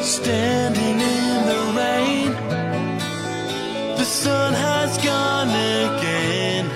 [0.00, 2.32] standing in the rain.
[3.96, 6.66] The sun has gone again,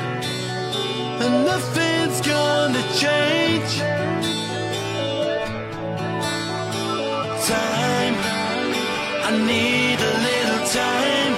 [1.21, 3.83] and nothing's gonna change.
[7.46, 8.15] Time,
[9.24, 11.35] I need a little time.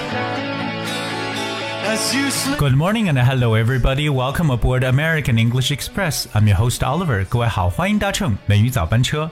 [1.87, 2.57] As you slip.
[2.57, 4.07] Good morning and hello everybody.
[4.09, 6.27] Welcome aboard American English Express.
[6.33, 7.25] I'm your host Oliver.
[7.25, 9.29] 各位好，欢迎搭乘美语早班车。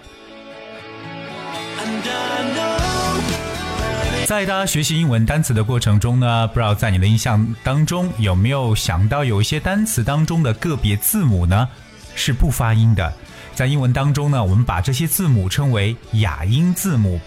[4.27, 11.69] 在大家学习英文单词的过程中呢，不知道在你的印象当中有没有想到有一些单词当中的个别字母呢
[12.15, 13.13] 是不发音的？
[13.55, 17.21] 在英文当中呢，我们把这些字母称为哑音字母。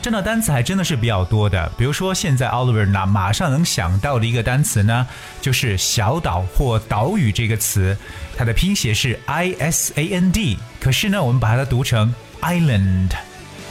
[0.00, 5.06] 这样的单词还真的是比较多的，比如说现在 Oliver 那马上能想到的一个单词呢，
[5.40, 7.96] 就是小岛或岛屿这个词，
[8.36, 13.10] 它的拼写是 I S A N D，可是呢，我们把它读成 island。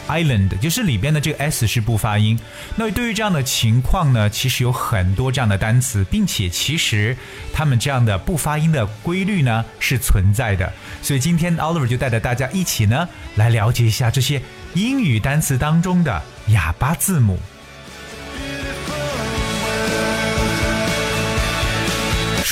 [0.08, 2.40] Island 就是里边的这个 s 是不发音。
[2.76, 7.16] 那对于这样的情况呢，其实有很多这样的单词，并且其实
[7.54, 10.72] 他们这样的不发音的规律呢是存在的。
[11.02, 14.42] 所以今天 Oliver 就带着大家一起呢来了解一下这些
[14.74, 17.40] 英语单词当中的哑巴字母。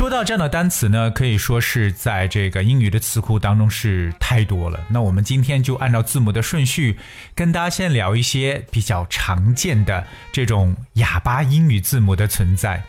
[0.02, 4.84] 说到这样的单词呢，可以说是在这个英语的词库当中是太多了。
[4.90, 6.98] 那我们今天就按照字母的顺序，
[7.36, 12.82] 跟大家先聊一些比较常见的这种哑巴英语字母的存在。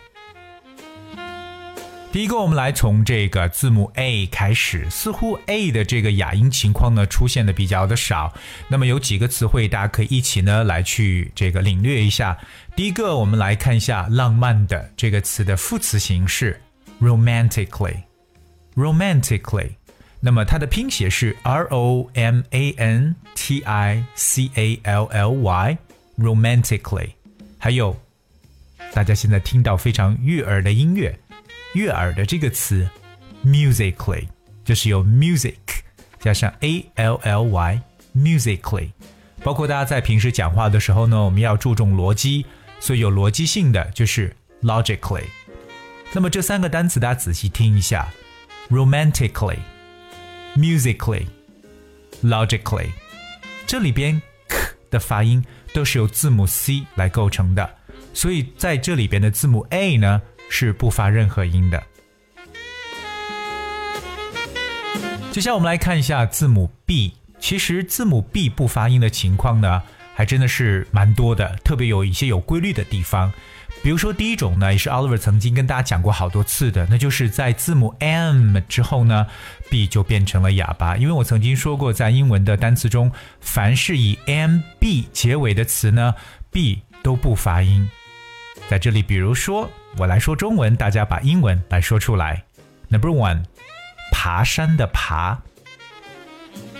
[2.10, 8.32] 第一个，我们来从这个字母 A 开始，似乎 A 的这个哑音情况呢出现的比较的少。
[8.68, 12.38] 那么有几个词汇，大家可以一起呢来去这个领略一下。
[12.74, 16.58] 第一个，我们来看一下“浪漫的”这个词的副词形式。
[17.01, 19.71] romantically，romantically，
[20.19, 27.11] 那么它的拼写是 r o m a n t i c a l l y，romantically。
[27.57, 27.95] 还有，
[28.93, 31.19] 大家现在听到非常悦耳的音乐，
[31.73, 32.87] 悦耳的这个词
[33.45, 34.27] musically，
[34.63, 35.55] 就是由 music
[36.19, 38.91] 加上 a l l y，musically。
[39.43, 42.45] 包括大家在平时讲话的时候呢，我们要注重逻辑，
[42.79, 45.25] 所以有逻辑性的就是 logically。
[46.14, 48.06] 那么这三个单词大家仔细听一下
[48.68, 49.56] ：romantically、
[50.54, 51.24] musically、
[52.22, 52.90] logically。
[53.66, 54.58] 这里边 k
[54.90, 57.68] 的发音都是由字母 c 来构成的，
[58.12, 60.20] 所以在这里边的字母 a 呢
[60.50, 61.82] 是不发任何音的。
[65.30, 67.14] 接下来我们来看一下字母 b。
[67.40, 69.82] 其实字母 b 不发音的情况呢，
[70.14, 73.32] 还真的是蛮多的，特别有一些有规律的地方。
[73.82, 79.26] 比如说第一种呢，也是 Oliver 曾经跟大家讲过好多次的，那就是在字母 m 之后呢
[79.70, 80.96] ，b 就变成了哑巴。
[80.96, 83.10] 因为我曾经说过，在英文的单词中，
[83.40, 86.14] 凡是以 m b 结尾的词呢
[86.52, 87.90] ，b 都不发音。
[88.68, 92.44] 在这里，比如说我来说中文，大家把英文来说出来。
[92.88, 93.42] Number one，
[94.12, 95.42] 爬山的爬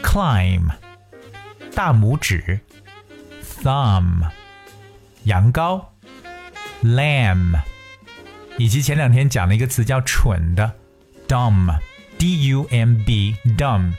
[0.05, 0.71] ，climb，
[1.75, 2.61] 大拇指
[3.61, 4.31] ，thumb，
[5.25, 5.92] 羊羔。
[6.83, 7.59] lamb，
[8.59, 10.73] 以及前两天讲了一个词叫蠢的
[11.29, 13.93] ，dumb，d u m b，dumb，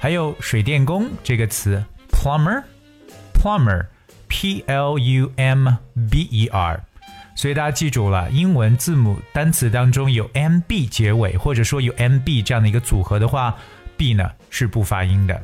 [0.00, 5.68] 还有水电工这个词，plumber，plumber，p l u m
[6.10, 6.82] b e r，
[7.34, 13.54] 所以大家记住了，英文字母单词当中有 m b 结尾，或者说有 m b 这样的一个组合的话
[13.96, 15.42] ，b 呢是不发音的。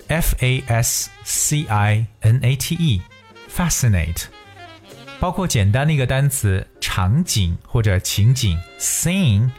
[0.08, 3.02] f a s c i n a t e,
[3.56, 4.24] fascinate，
[5.21, 9.51] 包括简单的一个单词场景或者情景 scene,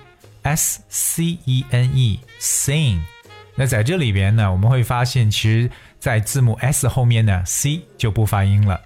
[0.43, 3.01] s c e n e, scene。
[3.55, 5.69] 那在这里边呢，我们会发现，其实，
[5.99, 8.79] 在字母 s 后面呢，c 就不发音了。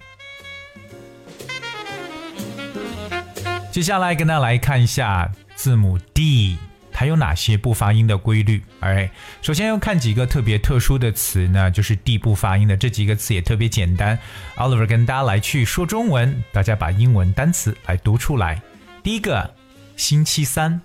[3.70, 6.58] 接下来跟大家来看一下字母 d。
[6.96, 8.62] 它有哪些不发音的规律？
[8.78, 9.10] 哎，
[9.42, 14.16] 首先要看几个特别特殊的词呢，就是 D 不发音的这几个词也特别简单。
[14.56, 18.62] Oliver 跟大家来去说中文，大家把英文单词来读出来。
[19.02, 19.52] 第一个，
[19.96, 20.80] 星期三，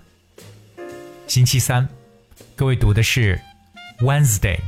[1.28, 1.88] 星期三，
[2.56, 3.40] 各位读的是
[4.00, 4.58] Wednesday，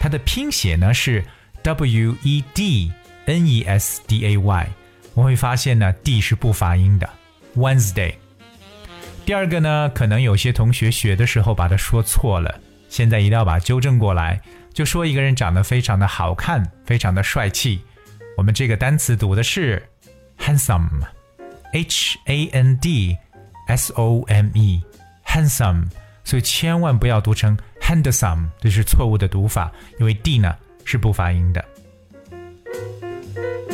[0.00, 1.22] 它的拼写呢是
[1.62, 2.90] W E D
[3.26, 4.68] N E S D A Y，
[5.12, 7.06] 我会发现呢 D 是不发音的
[7.54, 8.14] ，Wednesday。
[9.30, 12.52] 第二个呢，可能有些同学学的时候把它说错了，
[12.88, 14.40] 现在一定要把它纠正过来。
[14.74, 17.80] 就说一个人长得非常的好看，非常的帅气，
[18.36, 19.80] 我们这个单词读的是
[20.36, 23.16] handsome，h a n d
[23.68, 25.84] s o m e，handsome，
[26.24, 30.52] 所以千万不要读成 handsome，这是错误的读法，因为 d 呢
[30.84, 31.64] 是不发音的。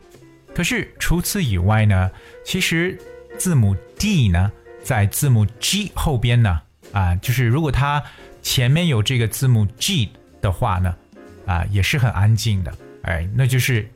[0.55, 2.11] 可是除此以外呢，
[2.45, 2.99] 其实
[3.37, 4.51] 字母 d 呢
[4.83, 6.63] 在字母 g 后边呢，
[6.93, 8.03] 啊，就是如果它
[8.41, 10.09] 前面有这个字母 g
[10.41, 10.97] 的话呢，
[11.45, 13.87] 啊，也是很安静的，哎，那就是。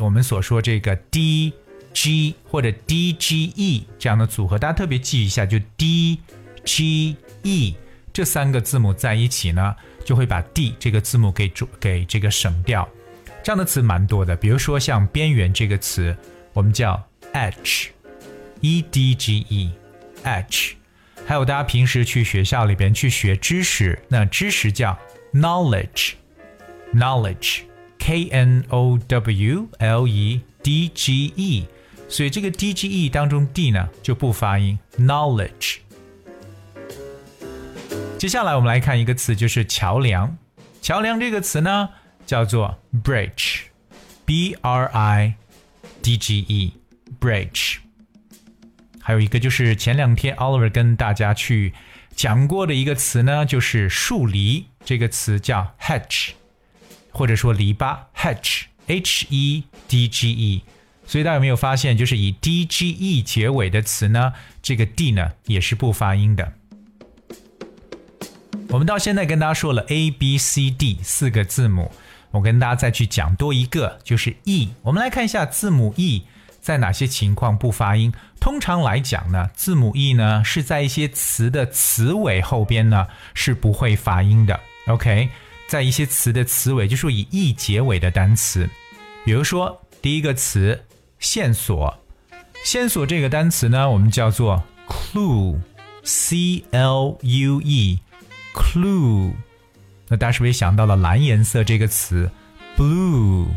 [0.00, 1.52] 我们所说这个 D
[1.94, 6.20] G 或者 D G E 这样的组合，大家特别记一下，就 D
[6.64, 7.74] G E
[8.12, 9.74] 这三个字母在一起呢，
[10.04, 12.86] 就会把 D 这个字母给主给这个省掉。
[13.42, 16.14] 这样的词蛮多的，比如说像边缘这个词，
[16.52, 17.02] 我们叫
[17.32, 20.74] H，E D G E，H。
[21.26, 24.98] 还有大家平时去学校里边去学知识，那知识叫
[25.32, 27.60] Knowledge，Knowledge。
[27.98, 31.66] K N O W L E D G E，
[32.08, 34.78] 所以这个 D G E 当中 D 呢就不发音。
[34.98, 35.78] Knowledge。
[38.18, 40.36] 接下来我们来看一个词，就是桥梁。
[40.80, 41.90] 桥梁这个词呢
[42.26, 45.34] 叫做 bridge，B R I
[46.02, 47.78] D G E，bridge。
[49.00, 51.72] 还有一个就是前两天 Oliver 跟大家去
[52.14, 56.30] 讲过的一个词呢，就是树篱这个词叫 hedge。
[57.10, 60.62] 或者说篱笆，hedge，h e d g e，
[61.06, 64.32] 所以大家有没有发现，就是以 d g e 结尾的词呢，
[64.62, 66.52] 这个 d 呢也是不发音的。
[68.68, 71.90] 我们到现在跟大家说了 a b c d 四个字母，
[72.30, 74.68] 我跟大家再去讲多一个，就是 e。
[74.82, 76.24] 我们来看一下字母 e
[76.60, 78.12] 在哪些情况不发音。
[78.38, 84.60] 通常来讲呢，字母 e 呢是在一些词的词尾后边呢是不会发音的。
[84.86, 85.30] OK。
[85.68, 88.68] 在一些词的词尾，就是以 e 结尾的单词，
[89.24, 90.82] 比如说第一个词
[91.18, 91.94] 线索，
[92.64, 99.32] 线索这个单词呢，我们叫做 clue，c l u e，clue。
[100.08, 102.30] 那大家是不是想到了蓝颜色这个词
[102.78, 103.52] blue，blue？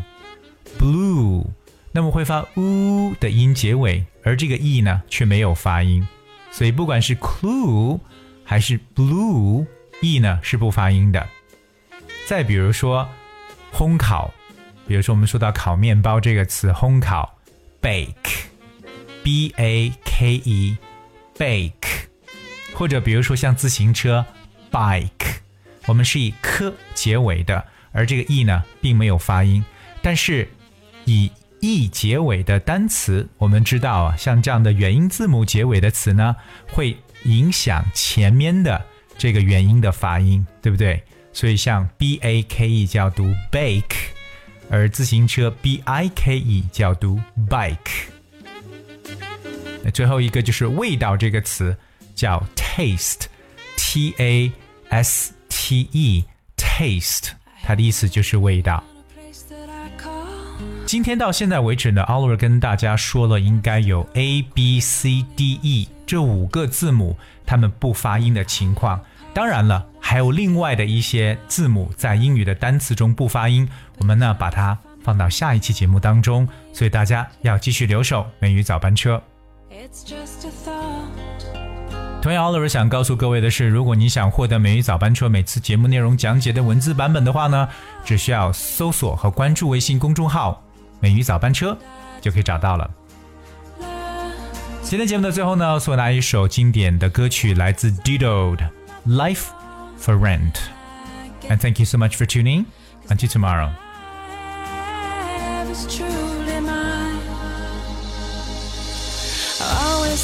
[1.92, 6.06] 那么会发 u 的音结尾，而这个 e 呢却没有发音，
[6.50, 7.98] 所以不管是 clue
[8.44, 11.26] 还是 blue，e 呢是不发音的。
[12.32, 13.06] 再比如说，
[13.74, 14.32] 烘烤，
[14.86, 17.38] 比如说我们说到烤面包这个词，烘烤
[17.82, 22.06] ，bake，b a k e，bake，
[22.72, 24.24] 或者比如说像自行车
[24.70, 25.10] ，bike，
[25.84, 27.62] 我们是以科结尾的，
[27.92, 29.62] 而这个 e 呢并没有发音，
[30.00, 30.48] 但是
[31.04, 36.34] 以 e 结尾的单词，我们知道啊，像这样的元音字母结尾的词呢，
[36.66, 38.82] 会影响前面的
[39.18, 41.04] 这个元音的发音，对不对？
[41.32, 44.10] 所以像 b a k e 就要读 bake，
[44.70, 48.08] 而自行车 b i k e 就要读 bike。
[49.82, 51.76] 那最后一个就是味道这个词
[52.14, 54.52] 叫 taste，t a
[54.90, 57.30] s t e，taste，
[57.62, 58.84] 它的意思就是味道。
[60.84, 69.02] 今天到现在为止呢，Oliver 跟大家说了应该有 A B C D E 这五个字母，它们不发音的情况。
[69.34, 73.66] 当然了，还有另外的一些字母在英语的单词中不发音，
[73.98, 79.22] 我们呢把它放到下一期节目当中，所以大家要继续留守美语早班车。
[82.20, 87.66] 同样，Oliver 想告诉各位的是，如果你想获得美语早班车每次节目内容讲解的文字版本的话呢，
[88.04, 90.62] 只需要搜索和关注微信公众号
[91.00, 91.76] “美语早班车”
[92.20, 92.88] 就可以找到了。
[94.82, 98.70] 今天节目的最后呢，送来一首经典的歌曲，来自 Dido 的。
[99.06, 99.52] Life
[99.96, 100.62] for Rent.
[101.48, 102.66] And thank you so much for tuning.
[103.08, 103.72] Until tomorrow.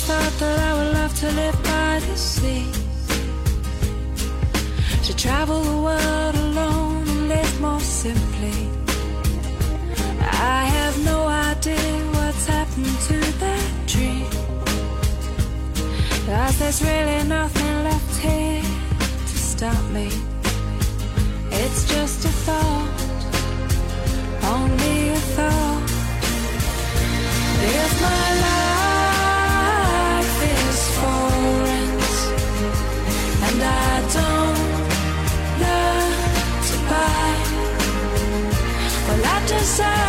[0.08, 2.66] thought that I would love to live by the sea.
[5.06, 8.58] To travel the world alone and live more simply.
[10.56, 14.30] I have no idea what's happened to that dream.
[16.26, 17.58] Cause there's really nothing
[19.59, 20.09] stop me.
[21.50, 23.00] It's just a thought,
[24.55, 25.91] only a thought.
[27.81, 31.25] If my life is for
[31.67, 32.15] rent
[33.47, 34.67] and I don't
[35.62, 36.12] learn
[36.69, 37.31] to buy,
[39.07, 40.08] well, I deserve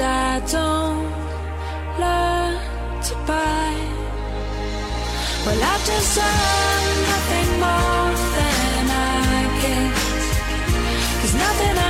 [0.00, 1.10] and I don't
[1.98, 3.74] learn to buy.
[5.44, 9.92] Well, i just deserve nothing more than I get.
[11.20, 11.87] Cause nothing I